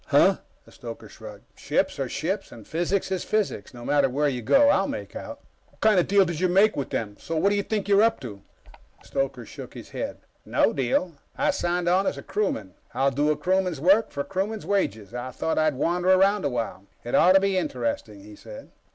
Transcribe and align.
"Huh?" 0.07 0.37
The 0.65 0.71
stoker 0.71 1.07
shrugged. 1.07 1.43
"Ships 1.53 1.99
are 1.99 2.09
ships, 2.09 2.51
and 2.51 2.67
physics 2.67 3.11
is 3.11 3.23
physics, 3.23 3.71
no 3.71 3.85
matter 3.85 4.09
where 4.09 4.27
you 4.27 4.41
go. 4.41 4.69
I'll 4.69 4.87
make 4.87 5.15
out." 5.15 5.41
"What 5.69 5.79
kind 5.79 5.99
of 5.99 6.05
a 6.05 6.07
deal 6.09 6.25
did 6.25 6.39
you 6.39 6.47
make 6.47 6.75
with 6.75 6.89
them? 6.89 7.17
What 7.27 7.49
do 7.49 7.55
you 7.55 7.61
think 7.61 7.87
you're 7.87 8.01
up 8.01 8.19
to?" 8.21 8.41
The 9.03 9.07
stoker 9.07 9.45
shook 9.45 9.75
his 9.75 9.89
head. 9.91 10.17
"No 10.43 10.73
deal. 10.73 11.11
I 11.37 11.51
signed 11.51 11.87
on 11.87 12.07
as 12.07 12.17
a 12.17 12.23
crewman. 12.23 12.73
I'll 12.95 13.11
do 13.11 13.29
a 13.29 13.37
crewman's 13.37 13.79
work 13.79 14.09
for 14.09 14.21
a 14.21 14.23
crewman's 14.23 14.65
wages. 14.65 15.13
I 15.13 15.29
thought 15.29 15.59
I'd 15.59 15.75
wander 15.75 16.09
around 16.09 16.45
a 16.45 16.49
while. 16.49 16.87
It 17.03 17.13
ought 17.13 17.33
to 17.33 17.39
be 17.39 17.55
interesting," 17.55 18.21
he 18.23 18.35
said. 18.35 18.71